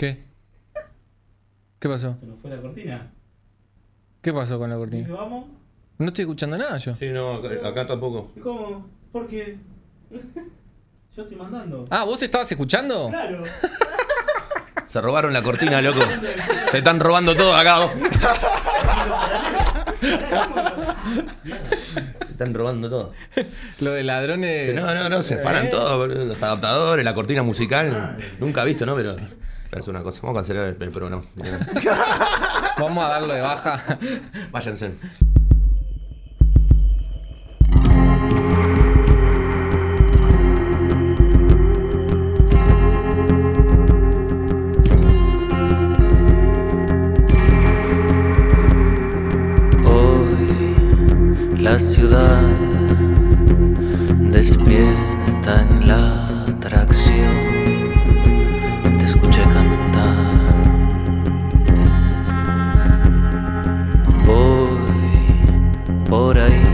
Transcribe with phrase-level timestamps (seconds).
[0.00, 0.16] ¿Qué?
[1.78, 2.16] ¿Qué pasó?
[2.18, 3.12] Se nos fue la cortina.
[4.22, 5.06] ¿Qué pasó con la ¿Y cortina?
[5.06, 5.44] que vamos?
[5.98, 6.96] No estoy escuchando nada yo.
[6.96, 8.32] Sí, no, acá, acá tampoco.
[8.34, 8.88] ¿Y cómo?
[9.12, 9.58] ¿Por qué?
[11.14, 11.86] Yo estoy mandando.
[11.90, 13.08] Ah, ¿vos estabas escuchando?
[13.10, 13.44] Claro.
[14.86, 16.00] Se robaron la cortina, loco.
[16.70, 17.90] Se están robando todo acá.
[22.24, 23.12] Se están robando todo.
[23.80, 24.74] Lo de ladrones.
[24.74, 25.70] No, no, no, se fanan ¿Eh?
[25.70, 26.06] todo.
[26.06, 28.16] Los adaptadores, la cortina musical.
[28.38, 28.96] Nunca visto, ¿no?
[28.96, 29.16] Pero,
[29.70, 30.20] pero es una cosa.
[30.22, 31.22] Vamos a cancelar el, el programa.
[32.78, 33.80] Vamos a darlo de baja.
[34.50, 34.92] Váyanse.
[49.84, 50.74] Hoy
[51.58, 52.42] la ciudad
[54.32, 57.49] despierta en la atracción.
[66.10, 66.69] Por ahí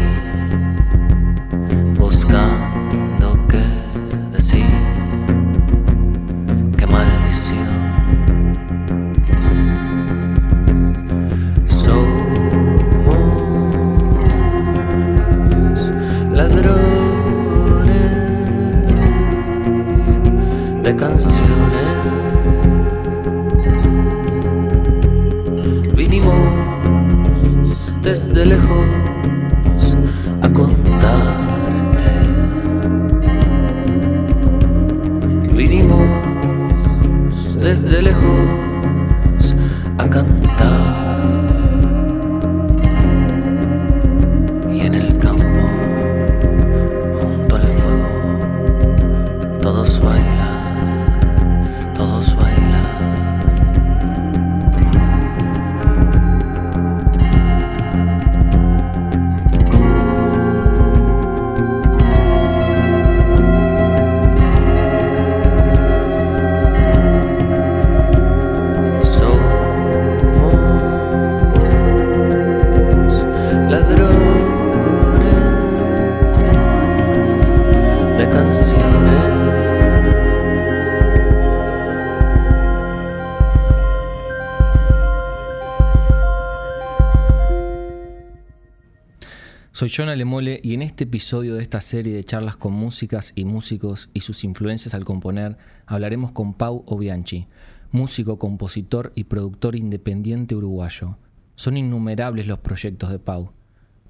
[89.96, 94.10] John Alemole y en este episodio de esta serie de charlas con músicas y músicos
[94.12, 97.46] y sus influencias al componer, hablaremos con Pau Obianchi,
[97.92, 101.16] músico, compositor y productor independiente uruguayo.
[101.54, 103.52] Son innumerables los proyectos de Pau.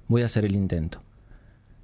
[0.09, 1.03] Voy a hacer el intento.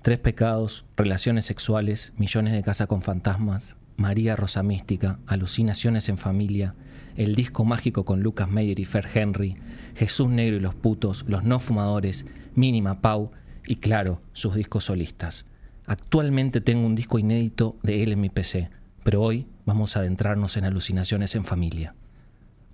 [0.02, 6.76] Tres pecados, relaciones sexuales, millones de casas con fantasmas, María Rosa Mística, alucinaciones en familia,
[7.16, 9.56] el disco mágico con Lucas Meyer y Fer Henry,
[9.96, 13.32] Jesús Negro y los putos, los no fumadores, Mínima Pau
[13.68, 15.46] y claro, sus discos solistas.
[15.86, 18.70] Actualmente tengo un disco inédito de él en mi PC,
[19.04, 21.96] pero hoy vamos a adentrarnos en alucinaciones en familia.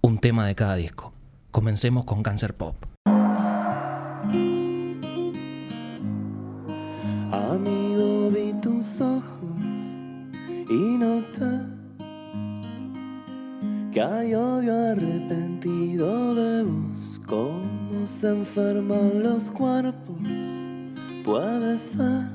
[0.01, 1.13] Un tema de cada disco.
[1.51, 2.75] Comencemos con Cancer Pop.
[7.31, 9.59] Amigo, vi tus ojos
[10.69, 11.79] y noté
[13.91, 17.21] que hay odio arrepentido de vos.
[17.25, 20.08] Cómo se enferman los cuerpos,
[21.29, 22.25] puede ser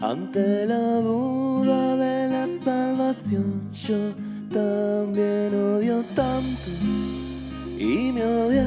[0.00, 3.70] ante la duda de la salvación.
[3.86, 4.14] Yo
[4.48, 6.70] también odio tanto
[7.78, 8.66] y me odié.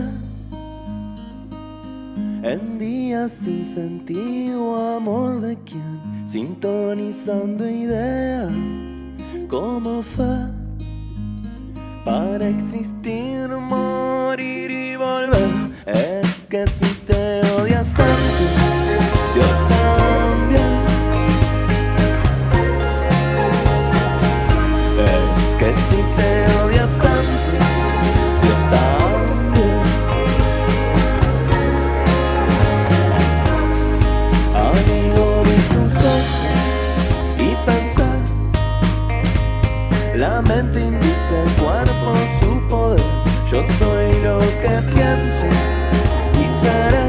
[2.43, 8.51] En días sin sentido, amor de quien, sintonizando ideas,
[9.49, 10.38] como fue
[12.05, 15.49] para existir, morir y volver.
[15.88, 16.87] Es que si
[40.42, 43.04] mente induce al cuerpo su poder.
[43.50, 45.45] Yo soy lo que pienso
[46.34, 47.07] y seré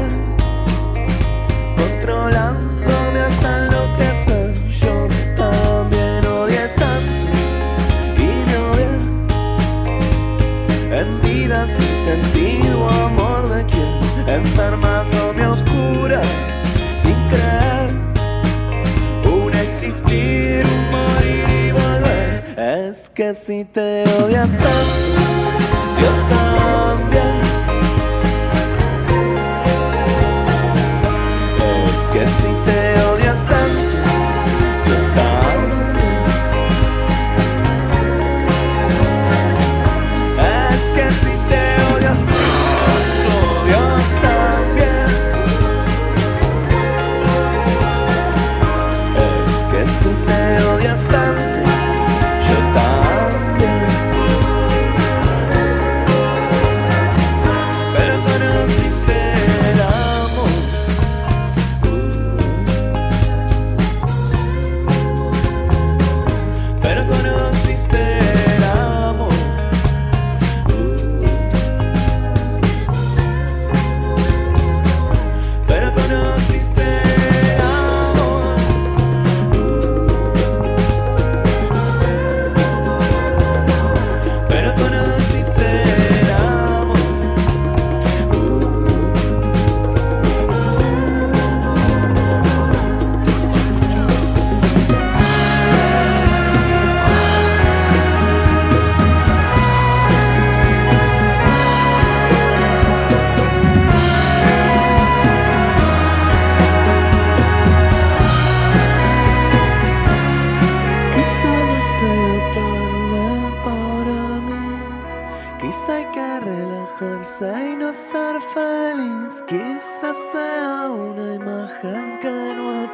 [1.75, 4.53] Controlándome hasta enloquecer.
[4.81, 4.95] Yo
[5.35, 7.31] también odié tanto
[8.17, 8.91] y me odié
[10.99, 14.78] En vida sin sentido, amor de quien Enfermándome
[23.49, 25.58] si te odias tanto,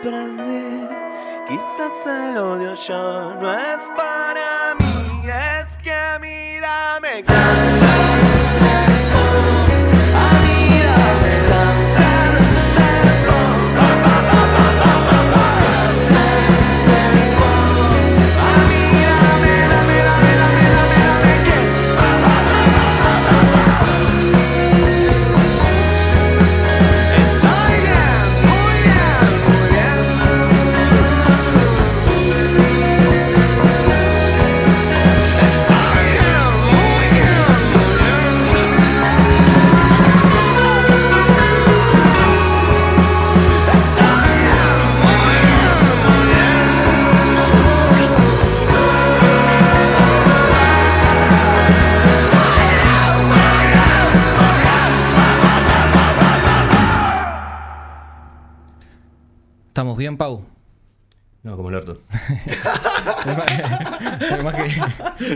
[0.05, 0.87] aprendí.
[1.47, 4.14] Quizás el odio ya no es para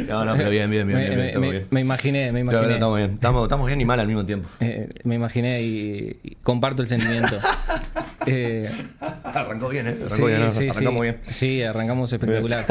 [0.07, 1.68] No, no, pero bien, bien, bien, me- bien, bien, me- estamos me- bien.
[1.71, 2.74] me imaginé, me imaginé.
[2.74, 3.12] estamos bien.
[3.13, 4.50] Estamos, estamos bien y mal al mismo tiempo.
[4.59, 7.38] Eh, me imaginé y, y comparto el sentimiento.
[8.25, 8.69] Eh,
[9.24, 9.91] Arrancó bien, ¿eh?
[9.91, 10.50] Arrancó sí, bien, ¿no?
[10.50, 11.01] sí, Arrancamos sí.
[11.01, 11.18] bien.
[11.30, 12.65] Sí, arrancamos espectacular.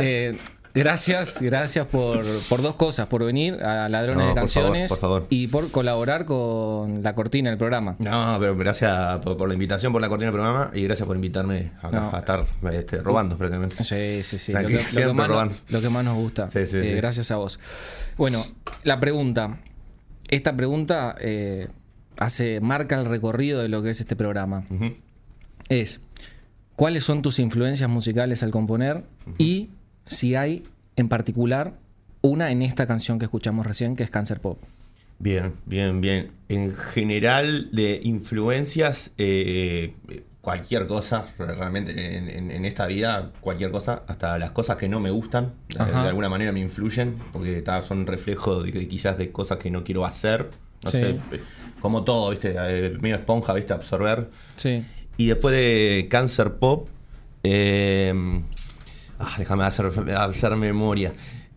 [0.00, 0.36] Eh,
[0.74, 4.88] gracias, gracias por, por dos cosas, por venir a Ladrones No, de por favor, Canciones
[4.90, 5.26] por favor.
[5.30, 7.96] y por colaborar con la cortina del programa.
[7.98, 11.16] No, pero gracias por, por la invitación, por la cortina del programa y gracias por
[11.16, 12.14] invitarme acá No.
[12.16, 13.82] a estar este, robando prácticamente.
[13.84, 14.52] Sí, sí, sí.
[14.52, 15.54] Lo que, lo que más, nos- robando.
[15.68, 16.50] lo que más nos gusta.
[16.50, 16.92] Sí, sí, Eh, sí.
[16.94, 17.58] Gracias a vos.
[18.16, 18.44] Bueno,
[18.84, 19.58] la pregunta.
[20.28, 21.68] Esta pregunta eh,
[22.16, 24.64] hace, marca el recorrido de lo que es este programa.
[25.68, 26.00] Es,
[26.76, 29.04] ¿cuáles son tus influencias musicales al componer?
[29.38, 29.70] Y
[30.06, 30.62] si hay,
[30.96, 31.74] en particular,
[32.20, 34.58] una en esta canción que escuchamos recién, que es Cancer Pop.
[35.18, 36.30] Bien, bien, bien.
[36.48, 39.94] En general, de influencias, eh,
[40.40, 44.98] cualquier cosa, realmente en, en- en esta vida, cualquier cosa, hasta las cosas que no
[44.98, 46.02] me gustan, eh, Ajá.
[46.02, 50.04] de alguna manera me influyen, porque son reflejo de, quizás de cosas que no quiero
[50.04, 50.48] hacer.
[50.84, 50.98] No Sí.
[50.98, 51.40] sé, eh,
[51.80, 52.54] como todo, ¿viste?
[53.00, 53.72] Medio esponja, ¿viste?
[53.72, 54.28] Absorber.
[54.56, 54.84] Sí.
[55.16, 56.88] Y después de Cancer Pop,
[57.44, 58.12] eh,
[59.22, 61.12] ah, déjame hacer, hacer memoria.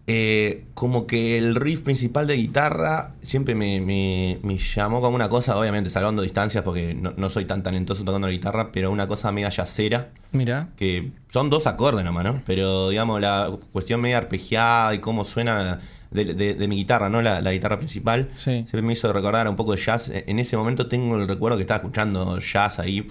[0.07, 5.29] Eh, como que el riff principal de guitarra siempre me, me- me llamó como una
[5.29, 9.07] cosa, obviamente salvando distancias porque no, no soy tan talentoso tocando la guitarra, pero una
[9.07, 10.69] cosa media yacera, Mira.
[10.77, 12.43] que son dos acordes nomás, ¿no?
[12.45, 15.79] Pero digamos, la cuestión media arpegiada y cómo suena
[16.11, 17.23] de, de- de mi guitarra, ¿no?
[17.23, 18.51] La, la guitarra principal, Sí.
[18.51, 20.11] siempre me hizo recordar un poco de jazz.
[20.13, 23.07] En ese momento tengo el recuerdo que estaba escuchando jazz ahí.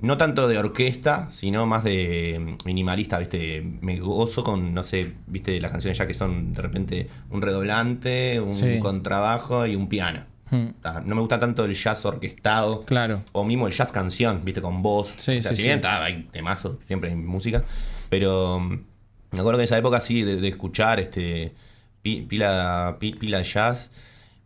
[0.00, 3.62] No tanto de orquesta, sino más de mm, minimalista, ¿viste?
[3.80, 5.60] Me gozo con, no sé, ¿viste?
[5.60, 8.78] Las canciones ya que son de repente un redoblante, un Sí.
[8.78, 10.24] contrabajo y un piano.
[10.50, 10.68] Hmm.
[11.04, 12.84] No me gusta tanto el jazz orquestado.
[12.84, 13.22] Claro.
[13.32, 14.62] O mismo el jazz canción, ¿viste?
[14.62, 15.12] Con voz.
[15.16, 17.64] Sí, O sea, sí, si bien hay temazos, siempre hay música.
[18.08, 18.72] Pero mm,
[19.32, 21.54] me acuerdo que en esa época sí, de, de escuchar este
[22.02, 23.90] pi- pila, pi- pila de jazz.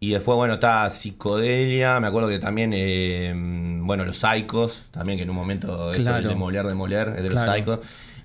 [0.03, 2.01] Y después, bueno, está psicodelia.
[2.01, 6.19] Me acuerdo que también, eh, bueno, los Psychos, también que en un momento es Claro.
[6.19, 7.47] el demoler, demoler, es de Claro.
[7.47, 7.79] los Psychos.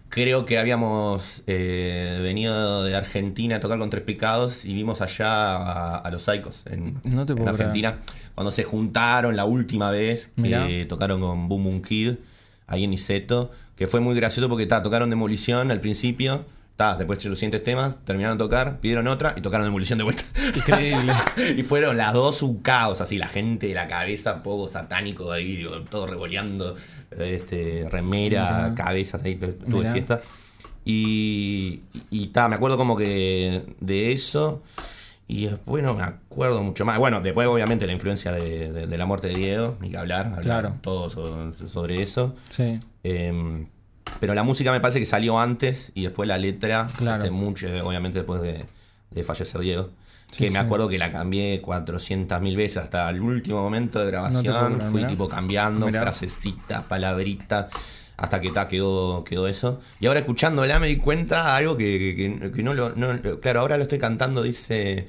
[0.09, 5.27] creo que habíamos eh, venido de Argentina a tocar con Tres Picados y vimos allá
[5.57, 7.67] a, a los Saicos en, No te en puedo creer.
[7.69, 7.99] Argentina.
[8.33, 10.67] Cuando se juntaron la última vez que Mirá.
[10.87, 12.15] tocaron con Boom Boom Kid
[12.65, 16.45] ahí en Niceto, que fue muy gracioso porque ta, tocaron Demolición al principio.
[16.77, 20.03] Ta, después de los siguientes temas, terminaron de tocar, pidieron otra y tocaron Demolición de
[20.05, 20.23] vuelta.
[20.55, 21.11] Increíble.
[21.57, 25.55] y fueron las dos un caos, así, la gente de la cabeza, poco satánico ahí,
[25.57, 26.75] digo, todo revoleando,
[27.19, 28.75] este, remera, Mirá.
[28.75, 29.91] cabezas ahí, tuve Mirá.
[29.91, 30.21] fiesta.
[30.85, 31.81] Y,
[32.11, 34.61] y ta, me acuerdo como que de eso.
[35.27, 36.97] Y después no me acuerdo mucho más.
[36.99, 40.27] Bueno, después obviamente la influencia de, de- de la muerte de Diego, ni que hablar,
[40.27, 40.75] hablar Claro.
[40.81, 42.33] todo so- sobre eso.
[42.47, 42.79] Sí.
[43.03, 43.65] Eh,
[44.19, 47.23] pero la música me parece que salió antes y después la letra, Claro.
[47.23, 48.65] este, mucho, obviamente después de,
[49.11, 49.89] de fallecer Diego.
[50.31, 50.65] Sí, que me sí.
[50.65, 54.81] acuerdo que la cambié 400 mil veces hasta el último momento de grabación.
[54.81, 55.07] Fui mirá.
[55.07, 56.01] tipo cambiando Mirá.
[56.01, 57.67] frasecitas, palabritas,
[58.17, 59.79] hasta que ta, quedó, quedó eso.
[60.01, 62.93] Y ahora escuchándola me di cuenta algo que, que- que- que no lo.
[62.95, 65.07] no- claro, ahora lo estoy cantando, dice.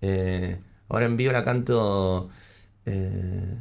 [0.00, 0.58] eh,
[0.88, 2.28] ahora en vivo la canto.
[2.86, 3.54] eh,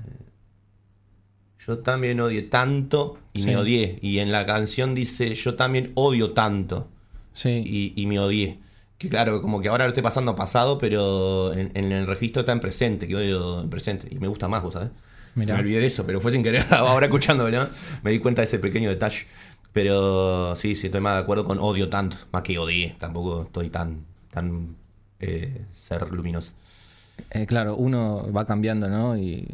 [1.65, 3.47] yo también odié tanto y Sí.
[3.47, 3.99] me odié.
[4.01, 6.89] Y en la canción dice, yo también odio tanto
[7.33, 7.63] Sí.
[7.65, 8.59] y, y me odié.
[8.97, 12.41] Que claro, como que ahora lo estoy pasando a pasado, pero en, en el registro
[12.41, 14.07] está en presente, que odio en presente.
[14.09, 14.89] Y me gusta más, vos sabés.
[15.35, 15.55] Mirá.
[15.55, 16.65] Me olvidé de eso, pero fue sin querer.
[16.71, 17.69] Ahora escuchándolo, ¿no?
[18.03, 19.25] me di cuenta de ese pequeño detalle.
[19.73, 22.15] Pero sí, sí, estoy más de acuerdo con odio tanto.
[22.31, 22.95] Más que odié.
[22.97, 24.77] Tampoco estoy tan, tan
[25.19, 26.53] eh, ser luminoso.
[27.31, 29.17] Eh, claro, uno va cambiando, ¿no?
[29.17, 29.45] Y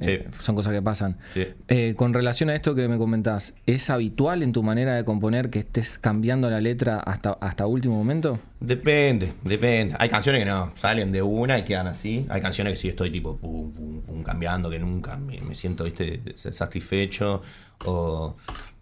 [0.00, 1.16] eh, son cosas que pasan.
[1.34, 1.46] Sí.
[1.68, 5.50] Eh, con relación a esto que me comentás, ¿es habitual en tu manera de componer
[5.50, 8.40] que estés cambiando la letra hasta, hasta último momento?
[8.60, 9.94] Depende, depende.
[9.98, 12.26] Hay canciones que no, salen de una y quedan así.
[12.28, 15.84] Hay canciones que sí estoy tipo pum, pum, pum, cambiando, que nunca me, me siento,
[15.84, 17.42] viste, satisfecho.
[17.86, 18.36] O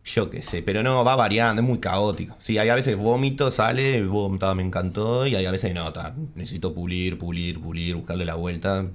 [0.05, 2.37] yo qué sé, pero no, va variando, es muy caótico.
[2.39, 4.05] Sí, hay a veces vómito, sale,
[4.39, 5.27] ta, me encantó.
[5.27, 8.87] Y hay a veces no, ta, necesito pulir, pulir, pulir, buscarle la vuelta.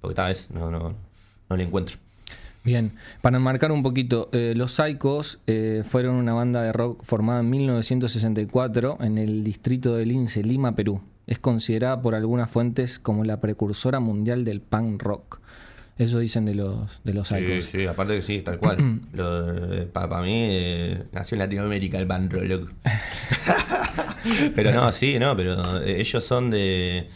[0.00, 0.94] Porque tal vez no, no,
[1.48, 1.96] no le encuentro.
[2.64, 7.40] Bien, para enmarcar un poquito, eh, los Psychos eh, fueron una banda de rock formada
[7.40, 11.00] en 1964 en el distrito de Lince, Lima, Perú.
[11.28, 15.40] Es considerada por algunas fuentes como la precursora mundial del punk rock.
[15.98, 17.64] Eso dicen de los, de los Sí, Psychos.
[17.64, 18.76] sí, aparte que sí, tal cual.
[19.92, 22.70] Para mí eh, nació en Latinoamérica el band rock,
[24.54, 27.08] pero no, sí, no, pero eh, ellos son de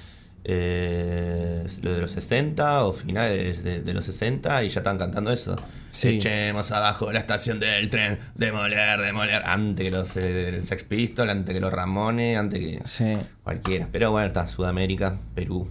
[0.45, 5.33] eh, lo de los 60 o finales de, de los 60 y ya están cantando
[5.33, 5.57] eso.
[5.91, 6.09] Sí.
[6.17, 9.43] Echemos abajo la estación del tren, demoler, demoler.
[9.45, 13.17] Antes que los eh, Sex Pistols, antes que los Ramones, antes que Sí.
[13.43, 13.89] cualquiera.
[13.91, 15.69] Pero bueno, está Sudamérica, Perú.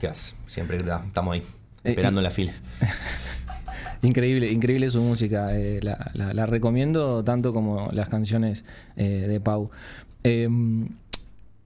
[0.00, 0.34] ¿Qué haces?
[0.46, 2.52] Siempre estamos ahí, Eh, esperando en la fila.
[4.02, 5.56] Increíble, increíble su música.
[5.56, 8.64] eh, la, la- la recomiendo tanto como las canciones
[8.96, 9.70] eh, de Pau.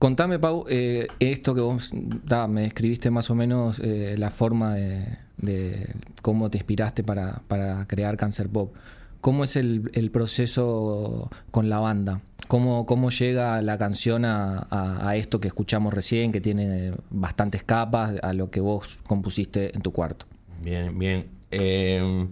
[0.01, 5.93] Contame, Pau, eh, esto que vos me describiste más o menos eh, la forma de,
[6.23, 8.73] cómo te inspiraste para, para crear Cancer Pop.
[9.21, 12.21] ¿Cómo es el, proceso con la banda?
[12.47, 18.33] ¿Cómo, cómo llega la canción a, esto que escuchamos recién, que tiene bastantes capas, a
[18.33, 20.25] lo que vos compusiste en tu cuarto?
[20.63, 21.27] Bien, bien.
[21.51, 22.27] Eh,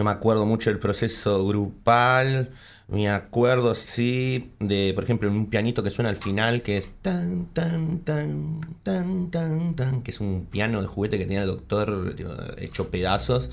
[0.00, 2.48] no me acuerdo mucho del proceso grupal.
[2.88, 7.48] Me acuerdo, sí, de, por ejemplo, un pianito que suena al final, que es tan,
[7.52, 12.14] tan, tan, tan, tan, tan, que es un piano de juguete que tenía el doctor
[12.16, 13.50] tío, hecho pedazos,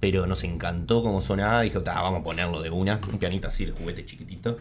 [0.00, 1.60] pero nos encantó cómo sonaba.
[1.60, 2.98] Dije, "Ta, vamos a ponerlo de una.
[3.12, 4.58] Un pianito así de juguete chiquitito.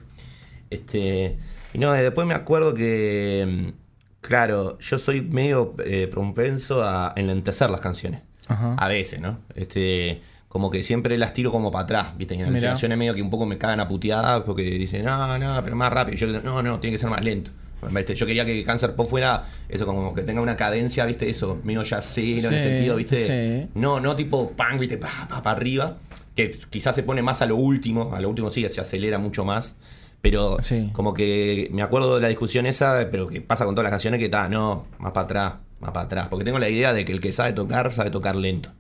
[0.70, 1.38] Este,
[1.74, 7.14] y no, eh, después me acuerdo que, mm, claro, yo soy medio eh, propenso a
[7.16, 8.24] enlentecer las canciones.
[8.48, 8.76] Ajá.
[8.78, 9.40] A veces, ¿no?
[9.56, 12.36] Este, como que siempre las tiro como para atrás, ¿viste?
[12.36, 15.38] Y en las canciones medio que un poco me cagan a puteadas porque dicen, no,
[15.38, 16.16] no, pero más rápido.
[16.16, 17.52] Y yo, no, no, tiene que ser más lento.
[17.92, 18.14] ¿Viste?
[18.14, 21.30] Yo quería que Cancer Pop fuera eso, como que tenga una cadencia, ¿viste?
[21.30, 23.16] Eso, medio jazzero en el Sí, sentido, ¿viste?
[23.16, 23.70] sí.
[23.74, 24.98] No, no tipo punk, ¿viste?
[24.98, 25.96] Pa, pa, pa arriba.
[26.36, 28.14] Que quizás se pone más a lo último.
[28.14, 29.76] A lo último sí, se acelera mucho más.
[30.22, 30.90] Pero Sí.
[30.92, 34.18] como que me acuerdo de la discusión esa, pero que pasa con todas las canciones
[34.20, 36.28] que está, no, más para atrás, más para atrás.
[36.30, 38.72] Porque tengo la idea de que el que sabe tocar, sabe tocar lento.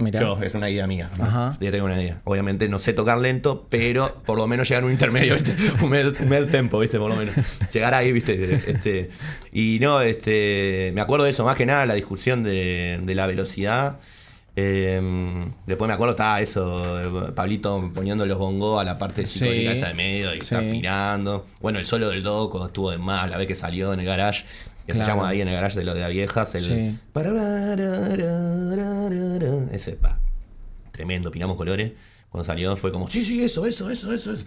[0.00, 0.20] Mirá.
[0.20, 1.10] Yo, es una idea mía.
[1.20, 1.56] Ajá.
[1.60, 2.20] Ya tengo una idea.
[2.24, 5.54] Obviamente no sé tocar lento, pero por lo menos llegar a un intermedio, ¿viste?
[5.82, 6.98] un med, med tempo, ¿viste?
[6.98, 7.34] Por lo menos.
[7.72, 8.54] Llegar ahí, ¿viste?
[8.70, 9.10] Este,
[9.52, 13.26] y no, este, me acuerdo de eso, más que nada, la discusión de, de la
[13.26, 13.98] velocidad.
[14.56, 15.00] Eh,
[15.66, 19.38] después me acuerdo, estaba eso, Pablito poniendo los bongos a la parte Sí.
[19.38, 20.40] psicodélica esa de medio y Sí.
[20.42, 21.46] está mirando.
[21.60, 24.44] Bueno, el solo del Doco estuvo de más, la vez que salió en el garage.
[24.92, 25.24] Que Claro.
[25.26, 26.54] ahí en el garage de lo de las viejas.
[26.54, 26.98] El, Sí.
[29.72, 30.18] Ese, pa,
[30.92, 31.92] tremendo, pinamos colores.
[32.30, 34.32] Cuando salió fue como, sí, sí, eso, eso, eso, eso.
[34.32, 34.44] eso.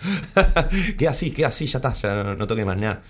[0.97, 3.01] queda así, queda así, ya está, ya no, no toque más nada.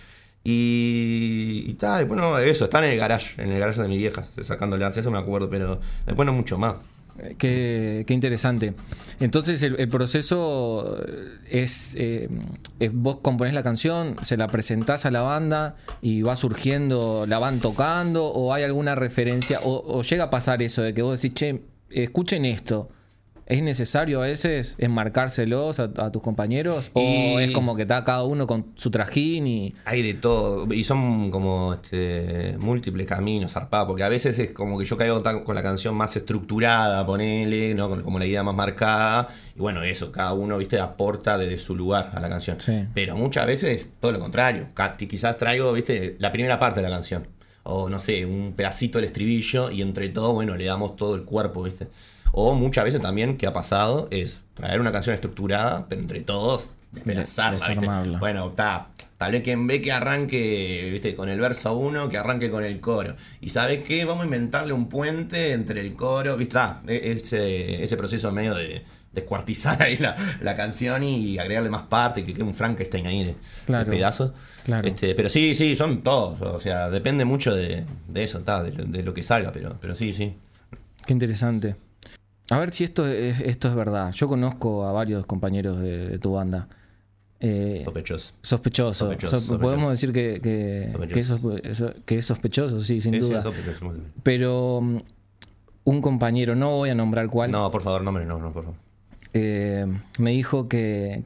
[0.43, 3.97] Y, y tal, y bueno, eso, está en el garage, en el garage de mi
[3.97, 6.75] vieja, sacándole eso me acuerdo, pero después no mucho más.
[7.19, 8.73] Eh, Qué, interesante.
[9.19, 10.97] Entonces el, proceso
[11.49, 12.29] es, eh,
[12.79, 17.39] es vos componés la canción, se la presentás a la banda y va surgiendo, la
[17.39, 21.35] van tocando o hay alguna referencia o llega a pasar eso de que vos decís,
[21.35, 22.89] che, escuchen esto.
[23.53, 26.89] ¿Es necesario a veces enmarcárselos a, a tus compañeros?
[26.93, 27.01] ¿O
[27.39, 29.73] Y- es como que está cada uno con su trajín y...
[29.85, 34.79] Hay de todo, y son como este, múltiples caminos, zarpados, porque a veces es como
[34.79, 38.01] que yo caigo tan- con la canción más estructurada, ponele, ¿no?
[38.03, 42.09] Como la idea más marcada, y bueno, eso, cada uno, viste, aporta desde su lugar
[42.15, 42.59] a la canción.
[42.59, 42.85] Sí.
[42.95, 46.95] Pero muchas veces es todo lo contrario, quizás traigo, viste, la primera parte de la
[46.95, 47.27] canción,
[47.61, 51.21] o no sé, un pedacito del estribillo, y entre todo, bueno, le damos todo el
[51.23, 51.87] cuerpo, viste.
[52.35, 56.69] O muchas veces también, que ha pasado, es traer una canción estructurada, pero entre todos,
[56.91, 58.19] desarmarla.
[58.19, 58.87] Bueno, está.
[59.17, 62.79] Tal vez quien ve que arranque, viste, con el verso 1, que arranque con el
[62.81, 63.15] coro.
[63.39, 64.03] Y ¿sabes qué?
[64.05, 68.55] Vamos a inventarle un puente entre el coro, viste, ah, e- ese, ese proceso medio
[68.55, 73.23] de descuartizar ahí la, la canción y agregarle más parte, que quede un Frankenstein ahí
[73.23, 73.35] de,
[73.65, 73.85] Claro.
[73.85, 74.31] de pedazos.
[74.65, 74.87] Claro.
[74.87, 76.41] Este, pero sí, sí, son todos.
[76.41, 79.77] O sea, depende mucho de, de eso, está, de, lo- de lo que salga, pero,
[79.79, 80.35] pero sí, sí.
[81.05, 81.75] Qué interesante.
[82.53, 84.11] A ver si esto es, esto es verdad.
[84.13, 86.67] Yo conozco a varios compañeros de, de tu banda.
[87.39, 88.33] Eh, Sospechoso.
[88.41, 88.93] sospechoso.
[89.05, 90.83] Sospechoso, So- Podemos decir que, que,
[91.19, 93.43] es, que sospechoso, sí, sin Sí, duda.
[94.23, 94.97] Pero mm,
[95.85, 98.63] un compañero, no voy a nombrar cuál, No, por favor, no, hombre, no, no, por
[98.63, 98.77] favor.
[99.33, 99.85] eh,
[100.19, 101.23] me dijo que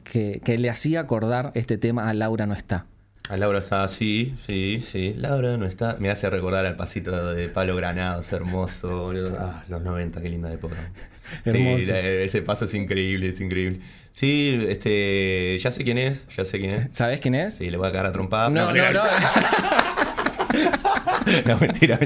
[0.58, 2.86] le hacía acordar este tema a Laura no está.
[3.28, 5.14] A Laura está así, sí, sí.
[5.16, 5.96] Laura no está.
[5.98, 9.36] Me hace recordar al pasito de Palo Granados, hermoso, boludo.
[9.38, 10.76] Ah, los 90, qué linda época.
[11.44, 13.80] Sí, la- ese paso es increíble, es increíble.
[14.12, 15.58] Sí, este.
[15.60, 16.88] Ya sé quién es, ya sé quién es.
[16.96, 17.56] ¿Sabes quién es?
[17.56, 18.48] Sí, le voy a cagar a trompada.
[18.48, 18.92] No, no, mentira.
[18.94, 19.02] no.
[21.46, 21.98] No, mentira,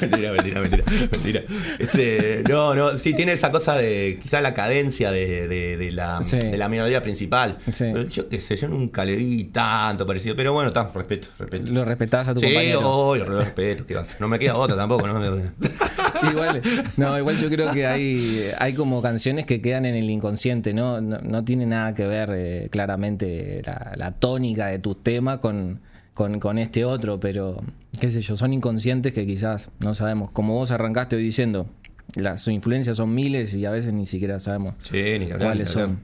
[0.00, 1.42] mentira, mentira, mentira, mentira.
[1.78, 6.22] Este, no, no, sí, tiene esa cosa de quizás la cadencia de, de- de la,
[6.22, 6.38] Sí.
[6.38, 7.58] de la melodía principal.
[7.72, 7.86] Sí.
[7.92, 10.36] Pero yo qué sé, yo nunca le vi tanto parecido.
[10.36, 11.72] Pero bueno, está, respeto, respeto.
[11.72, 12.80] Lo respetás a tu sí, compañero.
[12.88, 14.20] obvio, lo respeto, ¿qué va a hacer?
[14.20, 15.18] No me queda otra tampoco, ¿no?
[16.30, 16.62] igual,
[16.96, 21.00] no, igual yo creo que hay, hay como canciones que quedan en el inconsciente, ¿no?
[21.00, 25.80] No, no tiene nada que ver eh, claramente la, la tónica de tu tema con,
[26.18, 27.62] con, con este otro, pero
[28.00, 30.32] qué sé yo, son inconscientes que quizás no sabemos.
[30.32, 31.68] Como vos arrancaste hoy diciendo,
[32.16, 35.50] las sus influencias son miles y a veces ni siquiera sabemos Sí, ni que hablar,
[35.50, 36.00] cuáles ni son.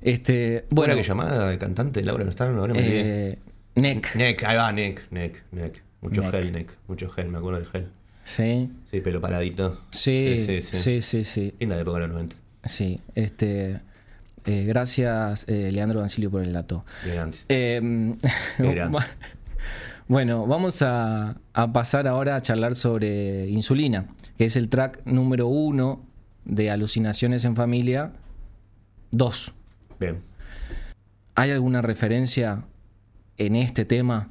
[0.00, 3.38] Este, Bueno, que llamada el cantante Laura no está, ahora me eh,
[3.74, 5.82] Neck, Neck, ahí va, Neck, Neck, Neck.
[6.00, 6.30] Mucho Neck.
[6.30, 7.88] gel, Neck, mucho gel, me acuerdo del gel.
[8.24, 9.82] sí, Sí, pelo paradito.
[9.90, 11.02] sí, sí, sí, sí.
[11.02, 11.54] sí, sí.
[11.60, 12.36] Linda época de los 90.
[12.64, 13.80] Sí, este.
[14.48, 16.82] Eh, gracias, eh, Leandro Dancilio, por el dato.
[17.50, 18.16] Eh,
[18.58, 18.98] grande.
[20.08, 24.06] bueno, vamos a, a pasar ahora a charlar sobre Insulina,
[24.38, 26.02] que es el track número uno
[26.46, 28.12] de Alucinaciones en Familia
[29.10, 29.52] 2.
[30.00, 30.22] Bien.
[31.34, 32.64] ¿Hay alguna referencia
[33.36, 34.30] en este tema?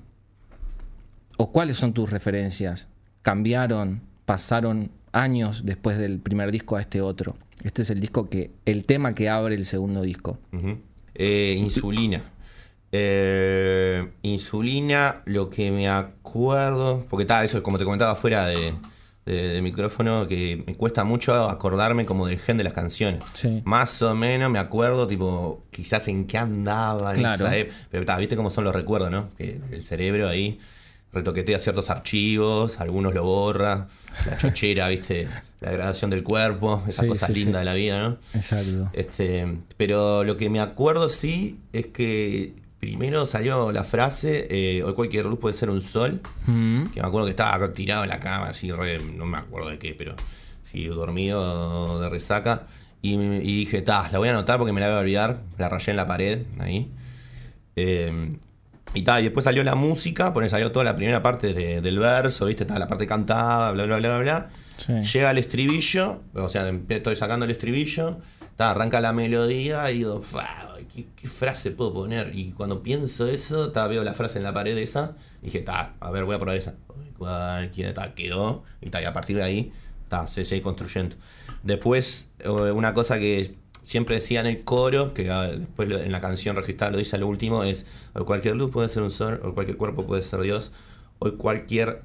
[1.38, 2.88] ¿O cuáles son tus referencias?
[3.22, 4.02] ¿Cambiaron?
[4.26, 7.36] ¿Pasaron años después del primer disco a este otro?
[7.64, 10.38] Este es el disco que, el tema que abre el segundo disco.
[11.16, 12.24] Eh, insulina.
[12.92, 18.74] Eh, insulina, lo que me acuerdo, porque está, eso como te comentaba fuera de,
[19.26, 23.22] de- de micrófono, que me cuesta mucho acordarme como del gen de las canciones.
[23.34, 23.62] Sí.
[23.66, 27.48] Más o menos me acuerdo, tipo, quizás en qué andaba en Claro.
[27.48, 29.30] esa Pero está, viste cómo son los recuerdos, ¿no?
[29.38, 30.60] Que el cerebro ahí
[31.18, 33.88] retoquetea ciertos archivos, algunos lo borra,
[34.26, 35.28] la chochera, viste,
[35.62, 37.60] la degradación del cuerpo, esas Sí, cosas sí, lindas sí.
[37.60, 38.18] de la vida, ¿no?
[38.34, 38.90] Exacto.
[38.94, 44.94] Este, pero lo que me acuerdo sí es que primero salió la frase, eh, hoy
[44.94, 46.86] cualquier luz puede ser un sol, Mm.
[46.94, 49.80] que me acuerdo que estaba tirado en la cama, así, re- no me acuerdo de
[49.80, 50.16] qué, pero
[50.72, 52.68] sí, dormido de resaca.
[53.02, 55.70] Y, y dije, ta, la voy a anotar porque me la voy a olvidar, la
[55.70, 56.90] rayé en la pared, ahí.
[57.76, 58.38] Eh,
[58.94, 62.00] y tal, y después salió la música, porque salió toda la primera parte de- del
[62.00, 62.64] verso, ¿viste?
[62.64, 64.50] Estaba la parte cantada, bla, bla, bla, bla.
[64.78, 64.94] Sí.
[65.02, 68.20] Llega el estribillo, o sea, empe- estoy sacando el estribillo,
[68.56, 72.32] ta, arranca la melodía y digo, "Fa, ¿qué, qué frase puedo poner?
[72.34, 75.94] Y cuando pienso eso, ta, veo la frase en la pared esa, y dije, ta,
[76.00, 76.76] a ver, voy a probar esa.
[77.20, 79.72] Ta, quedó, y, ta, y a partir de ahí,
[80.08, 81.16] ta, se sigue construyendo.
[81.64, 83.56] Después, eh, una cosa que
[83.88, 87.20] siempre decía en el coro, que ah, después en la canción registrada lo dice a
[87.20, 90.42] lo último, es, hoy cualquier luz puede ser un sol, hoy cualquier cuerpo puede ser
[90.42, 90.74] Dios,
[91.20, 92.02] hoy cualquier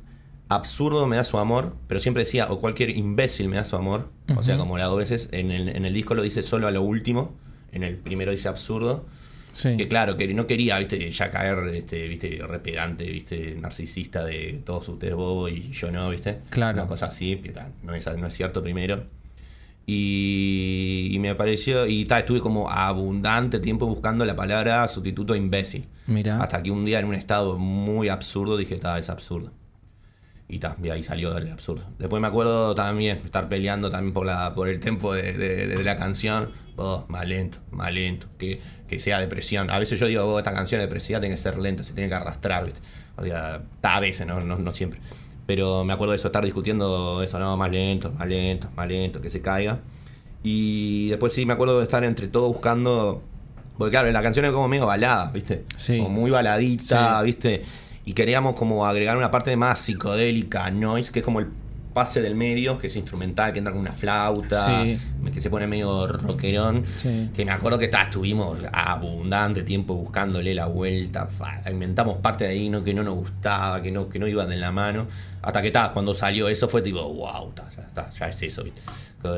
[0.48, 4.10] absurdo me da su amor, pero siempre decía, o cualquier imbécil me da su amor.
[4.36, 6.70] O sea, como las dos veces, en el, en el disco lo dice solo a
[6.70, 7.34] lo último,
[7.72, 9.04] en el primero dice absurdo.
[9.50, 9.76] Sí.
[9.76, 14.88] Que claro, que no quería, viste, ya caer, este, viste, repedante, viste, narcisista de todos
[14.88, 16.38] ustedes bobo y yo no, viste.
[16.48, 16.78] Claro.
[16.78, 19.04] Una cosa así, que tal, no es, no es cierto primero.
[19.86, 25.88] Y, y me pareció, y tal, estuve como abundante tiempo buscando la palabra sustituto imbécil.
[26.06, 26.42] Mira.
[26.42, 29.52] Hasta que un día en un estado muy absurdo dije, está, es absurdo.
[30.48, 31.84] Y ta, y ahí salió el absurdo.
[31.98, 35.82] Después me acuerdo también estar peleando también por la por el tempo de, de- de
[35.84, 36.50] la canción.
[36.76, 38.26] Oh, más lento, más lento.
[38.38, 39.70] Que, que sea depresión.
[39.70, 42.08] A veces yo digo, oh, esta canción es depresiva tiene que ser lento, se tiene
[42.10, 42.66] que arrastrar.
[42.66, 42.80] ¿viste?
[43.16, 45.00] O sea, ta, a veces, no, no, no siempre.
[45.54, 49.20] Pero me acuerdo de eso, estar discutiendo eso, no, más lento, más lento, más lento,
[49.20, 49.80] que se caiga.
[50.42, 53.22] Y después sí me acuerdo de estar entre todos buscando.
[53.76, 55.66] Porque claro, la canción es como medio balada, ¿viste?
[55.76, 55.98] Sí.
[55.98, 57.24] Como muy baladita, Sí.
[57.26, 57.62] ¿viste?
[58.06, 61.48] Y queríamos como agregar una parte más psicodélica, noise, que es como el
[61.92, 64.98] pase del medio, que es instrumental, que entra con una flauta, Sí.
[65.32, 66.84] que se pone medio rockerón.
[66.86, 67.30] Sí.
[67.34, 71.28] Que me acuerdo que estuvimos abundante tiempo buscándole la vuelta,
[71.70, 72.82] inventamos parte de ahí ¿no?
[72.84, 75.06] que no nos gustaba, que no, que no iban de la mano.
[75.42, 78.64] Hasta que ta, cuando salió eso fue tipo, wow, ya, está, ya es eso.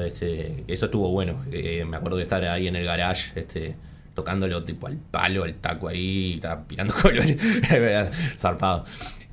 [0.04, 1.44] Este, eso estuvo bueno.
[1.52, 3.76] Eh, me acuerdo de estar ahí en el garage, este,
[4.14, 7.36] tocándolo tipo al palo, al taco ahí, ta, pirando colores,
[8.38, 8.84] zarpado.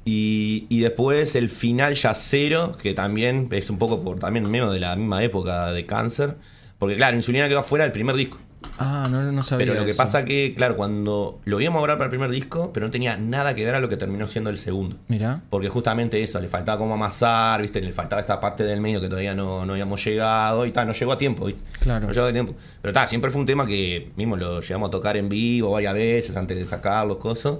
[0.03, 4.71] Y, y después el final ya cero, que también es un poco por también medio
[4.71, 6.35] de la misma época de cáncer.
[6.79, 8.39] Porque claro, Insulina quedó fuera del primer disco.
[8.77, 9.65] Ah, no, no sabía.
[9.65, 9.97] Pero lo que eso.
[9.97, 13.17] pasa que, claro, cuando lo íbamos a grabar para el primer disco, pero no tenía
[13.17, 14.97] nada que ver a lo que terminó siendo el segundo.
[15.07, 15.41] Mira.
[15.49, 17.81] Porque justamente eso, le faltaba como amasar, ¿viste?
[17.81, 20.93] Le faltaba esta parte del medio que todavía no, no habíamos llegado y tal, no
[20.93, 21.61] llegó a tiempo, ¿viste?
[21.79, 22.07] Claro.
[22.07, 22.55] No llegó a tiempo.
[22.81, 25.93] Pero tal, siempre fue un tema que mismo lo llegamos a tocar en vivo varias
[25.93, 27.55] veces antes de sacarlo, cosas.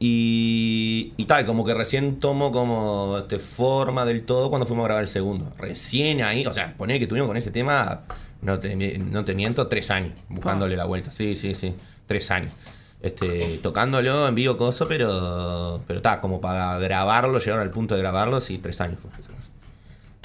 [0.00, 4.88] Y, y tal, como que recién tomó como este, forma del todo cuando fuimos a
[4.88, 5.52] grabar el segundo.
[5.56, 8.02] Recién ahí, o sea, poner que tuvimos con ese tema,
[8.42, 11.10] no te, no te miento, tres años buscándole la vuelta.
[11.10, 11.74] Sí, sí, sí,
[12.06, 12.52] tres años.
[13.00, 18.00] Este, tocándolo en vivo, coso, pero pero está, como para grabarlo, llegaron al punto de
[18.00, 19.10] grabarlo, sí, tres años fue.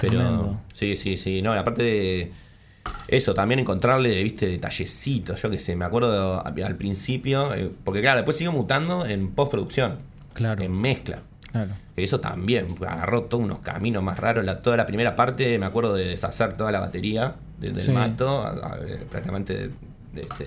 [0.00, 0.60] Pero Tremendo.
[0.72, 2.32] sí, sí, sí, no, y aparte de
[3.08, 8.18] eso, también encontrarle, viste, detallecitos, yo qué sé, me acuerdo al principio, eh, porque claro,
[8.18, 9.98] después siguió mutando en postproducción,
[10.32, 10.62] Claro.
[10.62, 11.20] en mezcla.
[11.50, 11.70] Claro.
[11.96, 14.44] Eso también agarró todos unos caminos más raros.
[14.44, 17.90] La, toda la primera parte, me acuerdo de deshacer toda la batería de- del Sí.
[17.90, 18.78] mato, a- a-
[19.10, 19.70] prácticamente
[20.12, 20.46] de- este,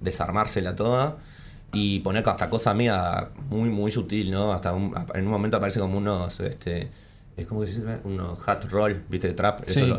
[0.00, 1.16] desarmársela toda
[1.72, 4.52] y poner hasta cosas media muy, muy sutil, ¿no?
[4.52, 6.90] Hasta un- en un momento aparece como unos, este,
[7.36, 9.28] es como que se dice, unos hat roll, ¿viste?
[9.28, 9.62] De trap.
[9.66, 9.94] Eso Sí.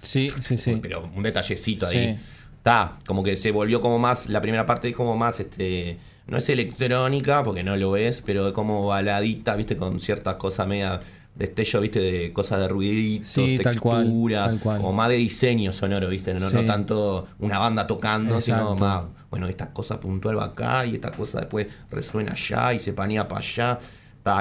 [0.00, 0.78] Sí, sí, sí.
[0.80, 1.96] pero un detallecito Sí.
[1.96, 2.18] ahí.
[2.56, 6.36] Está, como que se volvió como más, la primera parte es como más, este, no
[6.36, 11.00] es electrónica, porque no lo es, pero es como baladita, viste, con ciertas cosas media
[11.34, 16.50] destello, viste, de cosas de ruiditos, Sí, textura, como más de diseño sonoro, viste, no,
[16.50, 21.10] no tanto una banda tocando, sino más, bueno, esta cosa puntual va acá y esta
[21.12, 23.78] cosa después resuena allá y se panea para allá.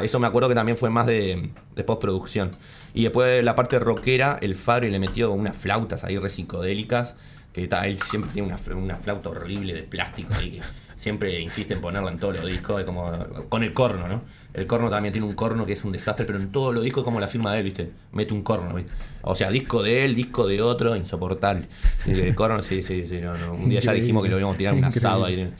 [0.03, 1.51] Eso me acuerdo que también fue más de,
[1.85, 2.51] postproducción.
[2.93, 7.15] Y después la parte rockera, el Fabri le metió unas flautas ahí re psicodélicas.
[7.53, 10.61] Que ta, él siempre tiene una, una flauta horrible de plástico ahí
[10.99, 12.79] siempre insiste en ponerla en todos los discos.
[12.79, 13.11] es como
[13.47, 14.21] con el corno, ¿no?
[14.53, 17.01] El corno también tiene un corno que es un desastre, pero en todos los discos
[17.01, 17.91] es como la firma de él, ¿viste?
[18.11, 18.91] Mete un corno, ¿viste?
[19.21, 21.67] O sea, disco de él, disco de otro, insoportable.
[22.05, 23.19] El corno, sí, sí, sí.
[23.21, 23.53] No, no.
[23.53, 25.51] Un día ya dijimos que lo íbamos a tirar un asado ahí.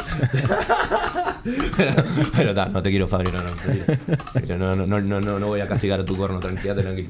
[1.77, 1.93] pero
[2.35, 3.49] pero ta, no te quiero, Fabri, no, no.
[4.33, 7.09] Pero no, no, no, no, no, no voy a castigar a tu corno, tranquilate, tranquilo.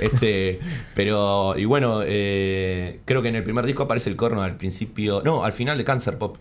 [0.00, 0.60] Este,
[0.94, 5.22] pero, y bueno, eh, creo que en el primer disco aparece el corno al principio.
[5.24, 6.36] No, al final de Cancer Pop.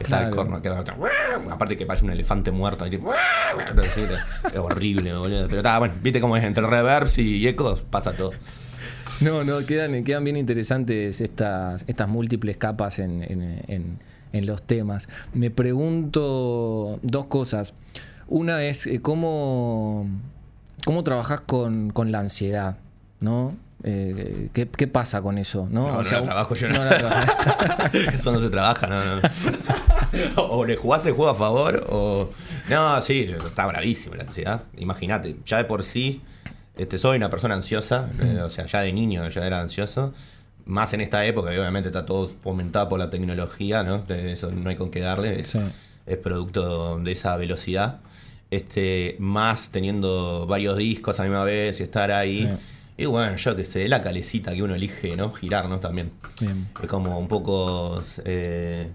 [0.00, 0.82] Está el corno que va
[1.50, 3.12] aparte que parece un elefante muerto ahí, tipo,
[4.52, 5.46] es horrible, boludo.
[5.48, 8.32] Pero está, bueno, viste cómo es entre reverbs y ecos, pasa todo.
[9.20, 13.98] No, no, quedan, quedan bien interesantes estas, estas múltiples capas en, en- en-
[14.32, 15.08] en los temas.
[15.34, 17.74] Me pregunto dos cosas.
[18.28, 20.08] Una es eh, cómo,
[20.86, 22.78] cómo trabajas con, con la ansiedad,
[23.20, 23.54] ¿no?
[23.84, 25.66] Eh, ¿qué, qué pasa con eso?
[25.70, 26.84] No, No, O no sea, la trabajo yo, no no.
[26.84, 27.90] la.
[28.14, 29.22] Eso no se trabaja, no, no.
[30.36, 32.30] o le jugás el juego a favor, o.
[32.68, 34.62] No, sí, está bravísimo la ansiedad.
[34.78, 36.20] Imagínate, ya de por sí,
[36.76, 40.14] este, soy una persona ansiosa, eh, o sea, ya de niño ya era ansioso.
[40.64, 43.98] Más en esta época, que obviamente está todo fomentado por la tecnología, ¿no?
[44.02, 45.58] De Eso no hay con qué darle, es, Sí.
[46.06, 47.98] es producto de esa velocidad.
[48.50, 52.42] Este, más teniendo varios discos a la misma vez y estar ahí.
[52.44, 52.48] Sí.
[52.96, 55.32] Y bueno, yo que sé, la calecita que uno elige, ¿no?
[55.32, 55.80] Girar, ¿no?
[55.80, 56.12] También.
[56.40, 56.68] Bien.
[56.80, 58.02] Es como un poco.
[58.24, 58.90] eh,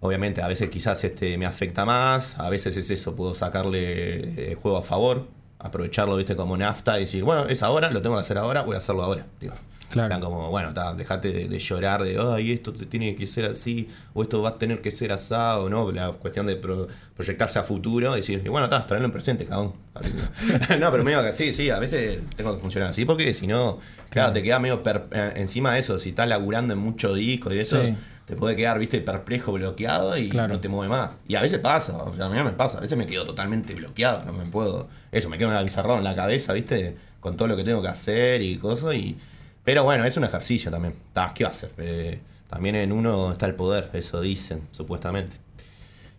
[0.00, 4.56] obviamente, a veces quizás este me afecta más, a veces es eso, puedo sacarle eh,
[4.60, 5.28] juego a favor.
[5.58, 8.74] Aprovecharlo, viste, como nafta y decir, bueno, es ahora, lo tengo que hacer ahora, voy
[8.74, 9.26] a hacerlo ahora.
[9.40, 9.54] Digo.
[9.90, 10.08] Claro.
[10.08, 13.46] Eran como, bueno, ta, dejate de, de llorar de, ay, esto te tiene que ser
[13.46, 15.90] así, o esto va a tener que ser asado, ¿no?
[15.90, 19.72] La cuestión de pro- proyectarse a futuro, decir, bueno, está, traerlo en presente, cabrón.
[20.78, 23.78] No, pero medio que sí, sí, a veces tengo que funcionar así, porque si no,
[24.10, 27.52] claro, te queda medio per- eh, encima de eso, si estás laburando en mucho disco
[27.52, 27.94] y eso, Sí.
[28.28, 30.54] Te puede quedar, viste, perplejo, bloqueado y Claro.
[30.54, 31.10] no te mueve más.
[31.26, 33.24] Y a veces pasa, o sea, a mí no me pasa, a veces me quedo
[33.24, 37.48] totalmente bloqueado, no me puedo, eso, me quedo encerrado en la cabeza, viste, con todo
[37.48, 39.16] lo que tengo que hacer y cosas y...
[39.64, 40.94] Pero bueno, es un ejercicio también.
[41.12, 41.70] Ta, ¿Qué va a hacer?
[41.78, 45.36] Eh, también en uno está el poder, eso dicen, supuestamente.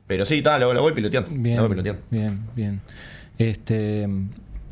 [0.06, 1.30] Pero sí, está, lo, lo voy piloteando.
[1.32, 2.02] Bien, Lo voy piloteando.
[2.12, 2.82] bien, bien.
[3.40, 4.08] Este,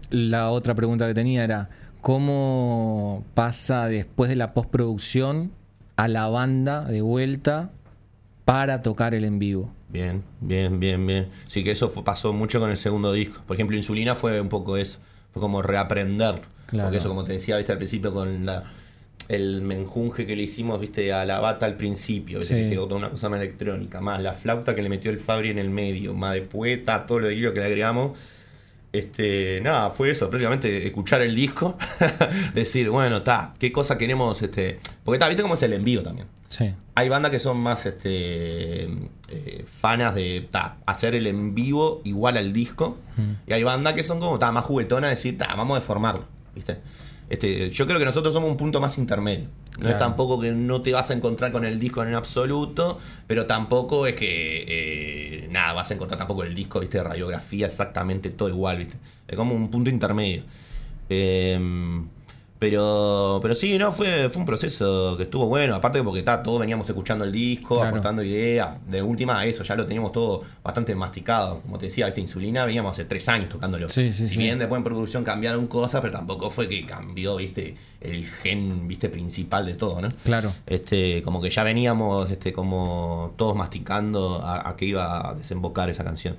[0.10, 1.69] la otra pregunta que tenía era,
[2.02, 5.52] ¿cómo pasa después de la postproducción
[5.98, 7.70] a la banda de vuelta
[8.46, 9.72] para tocar el en vivo?
[9.90, 11.28] Bien, bien, bien, bien.
[11.48, 13.42] Sí, que eso fue- pasó mucho con el segundo disco.
[13.46, 15.00] Por ejemplo, Insulina fue un poco eso.
[15.34, 16.42] Fue como reaprender.
[16.68, 16.88] Claro.
[16.88, 18.64] Porque eso, como te decía, viste al principio con la
[19.30, 22.54] el menjunje que le hicimos, viste, a la bata al principio, Sí.
[22.54, 25.50] que quedó toda una cosa más electrónica, más la flauta que le metió el Fabri
[25.50, 28.18] en el medio, más de poeta, todo lo de hilo que le agregamos.
[28.93, 31.78] Este, nada, fue eso, prácticamente escuchar el disco,
[32.54, 36.28] decir, bueno, está, qué cosa queremos, este, porque está, viste cómo es el envío también.
[36.50, 42.02] Sí, Hay bandas que son más este eh, fanas de ta, hacer el en vivo
[42.06, 42.97] igual al disco.
[43.45, 46.26] Y hay bandas que son como ta, más juguetonas, decir, ta, vamos a deformarlo.
[46.56, 46.78] ¿viste?
[47.30, 49.46] Este, yo creo que nosotros somos un punto más intermedio.
[49.46, 49.92] No Claro.
[49.92, 54.08] es tampoco que no te vas a encontrar con el disco en absoluto, pero tampoco
[54.08, 58.50] es que eh, nada, vas a encontrar tampoco el disco, viste, de radiografía exactamente todo
[58.50, 58.96] igual, viste.
[59.28, 60.44] Es como un punto intermedio.
[61.10, 62.08] Em,
[62.60, 66.60] pero, pero sí, no, fue, fue un proceso que estuvo bueno, aparte porque ta, todos
[66.60, 67.89] veníamos escuchando el disco, Claro.
[67.89, 68.78] aportando ideas.
[68.88, 71.62] De última, eso, ya lo teníamos todo bastante masticado.
[71.62, 73.89] Como te decía, esta insulina, veníamos hace tres años tocándolo.
[73.89, 74.39] Sí, sí, si sí.
[74.39, 79.10] bien después en producción cambiaron cosas, pero tampoco fue que cambió, viste, el gen, viste,
[79.10, 80.10] principal de todo, ¿no?
[80.24, 80.52] claro.
[80.65, 85.89] Este, como que ya veníamos, este, como todos masticando a, a qué iba a desembocar
[85.89, 86.38] esa canción.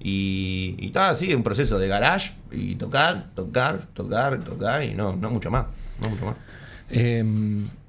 [0.00, 5.16] Y, y está así, un proceso de garage y tocar, tocar, tocar, tocar y no,
[5.16, 5.66] no mucho más.
[6.00, 6.36] No mucho más.
[6.90, 7.24] Eh,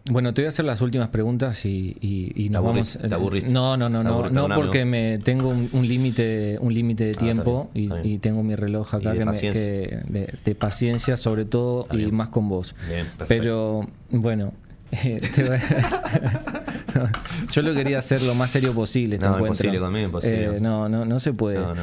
[0.10, 2.96] bueno, te voy a hacer las últimas preguntas y, y, y nos vamos.
[2.96, 3.50] aburrís, te aburrís.
[3.52, 7.26] No, no, no, no, no porque me tengo un, un límite, un límite de está
[7.26, 8.16] tiempo bien, y, está bien.
[8.16, 9.62] y tengo mi reloj acá de que me- paciencia.
[9.62, 12.74] que- de, de paciencia sobre todo y más con vos.
[12.88, 13.28] Bien, perfecto.
[13.28, 14.54] Pero bueno,
[14.94, 16.64] eh, te voy a-
[17.52, 19.16] yo lo quería hacer lo más serio posible.
[19.16, 19.54] Este No, encuentro.
[19.54, 20.58] imposible conmigo, imposible.
[20.58, 21.60] Eh, no, no, no se puede.
[21.60, 21.82] No, no.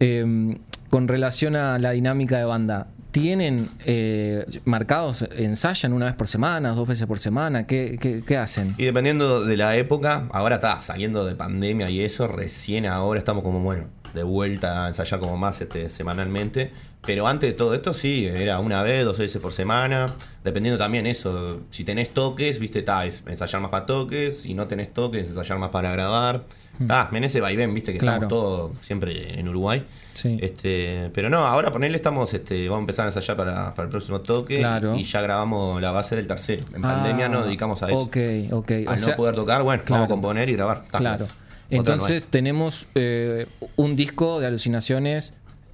[0.00, 0.56] Eh,
[0.90, 2.88] con relación a la dinámica de banda,
[3.20, 7.66] ¿tienen eh, marcados, ensayan una vez por semana, dos veces por semana?
[7.66, 8.74] ¿Qué, qué- qué hacen?
[8.76, 13.42] Y dependiendo de la época, ahora está saliendo de pandemia y eso, recién ahora estamos
[13.42, 16.72] como, bueno, de vuelta a ensayar como más este, semanalmente.
[17.06, 20.06] Pero antes de todo esto sí, era una vez, dos veces por semana.
[20.44, 24.66] Dependiendo también eso, si tenés toques, viste, está, es ensayar más para toques, si no
[24.66, 26.44] tenés toques, ensayar más para grabar.
[26.88, 27.98] Ah, en ese vaivén, viste, que.
[27.98, 28.16] Claro.
[28.24, 29.84] estamos todos siempre en Uruguay.
[30.14, 30.38] Sí.
[30.40, 33.90] Este, pero no, ahora ponerle estamos, este, vamos a empezar a ensayar para, para el
[33.90, 34.96] próximo toque Claro.
[34.96, 36.64] y ya grabamos la base del tercero.
[36.74, 38.00] En pandemia Ah, nos dedicamos a eso.
[38.00, 38.16] Ok,
[38.52, 38.70] ok.
[38.70, 40.00] Al O no sea, poder tocar, bueno, claro.
[40.02, 40.84] vamos a componer y grabar.
[40.90, 41.24] Claro.
[41.24, 41.30] no
[41.70, 45.32] Entonces tenemos eh, un disco de alucinaciones,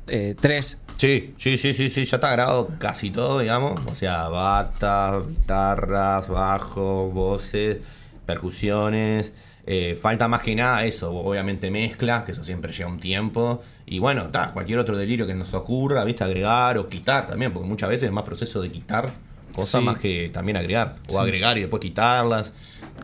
[0.08, 0.78] eh, tres.
[0.96, 3.80] Sí, sí, sí, sí, sí, ya está grabado casi todo, digamos.
[3.86, 7.78] O sea, batas, guitarras, bajos, voces,
[8.26, 9.32] percusiones.
[9.64, 13.62] Eh, falta más que nada eso, obviamente mezcla, que eso siempre lleva un tiempo.
[13.86, 16.24] Y bueno, cualquier otro delirio que nos ocurra, ¿viste?
[16.24, 19.12] Agregar o quitar también, porque muchas veces es más proceso de quitar
[19.54, 19.86] cosas Sí.
[19.86, 20.96] más que también agregar.
[21.08, 21.18] O Sí.
[21.18, 22.52] agregar y después quitarlas.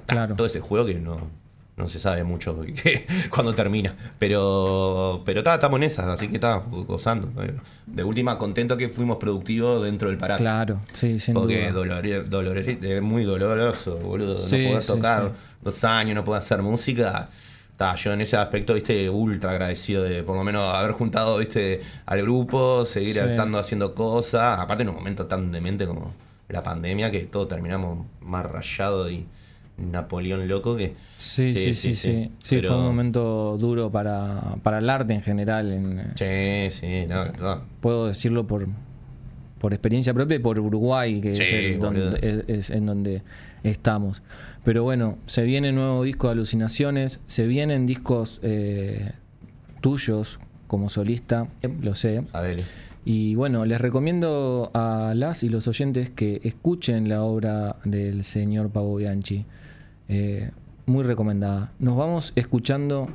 [0.07, 0.35] Ta, Claro.
[0.35, 1.31] Todo ese juego que no,
[1.79, 2.61] no se sabe mucho
[3.31, 3.95] cuando termina.
[4.19, 7.31] Pero pero ta, estamos en esas, así que está gozando.
[7.87, 10.43] De última, contento que fuimos productivos dentro del parate.
[10.43, 12.01] Claro, sí, sin Porque duda.
[12.03, 14.37] dolore- es muy doloroso, boludo.
[14.39, 15.31] Sí, no poder sí, tocar sí.
[15.63, 17.29] dos años, no poder hacer música.
[17.77, 21.81] Ta, yo en ese aspecto, viste, ultra agradecido de por lo menos haber juntado, viste,
[22.07, 24.59] al grupo, seguir estando haciendo cosas.
[24.59, 26.13] Aparte en un momento tan demente como
[26.49, 29.27] la pandemia, que todos terminamos más rayado y
[29.79, 30.95] Napoleón loco que.
[31.19, 32.31] Sí, sí, sí, sí.
[32.43, 35.73] Sí, fue un momento duro para, para el arte en general.
[35.73, 37.63] En, Sí, sí, no, no.
[37.81, 38.67] puedo decirlo por,
[39.59, 43.23] por experiencia propia y por Uruguay, que Sí, es, el donde, es- es en donde
[43.63, 44.23] estamos.
[44.65, 49.13] Pero bueno, se viene nuevo disco de alucinaciones, se vienen discos eh,
[49.81, 52.25] tuyos como solista, eh, lo sé.
[52.33, 52.57] A ver.
[53.05, 58.69] Y bueno, les recomiendo a las y los oyentes que escuchen la obra del señor
[58.71, 59.47] Pavo Bianchi.
[60.09, 60.51] Eh,
[60.87, 61.73] muy recomendada.
[61.79, 63.09] Nos vamos escuchando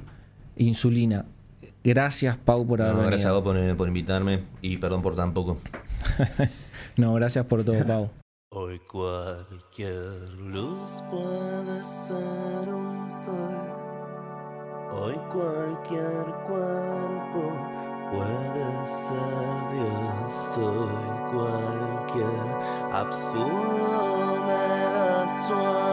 [0.57, 1.25] Insulina.
[1.83, 5.33] Gracias, Pau, por haber No, gracias a vos por, por invitarme y perdón por tan
[5.33, 5.57] poco.
[6.95, 8.11] No, gracias por todo, Pau.
[8.51, 13.67] Hoy cualquier luz puede ser un sol.
[14.91, 17.51] Hoy cualquier cuerpo
[18.11, 20.57] puede ser Dios.
[20.59, 25.92] Hoy cualquier absurdo me da su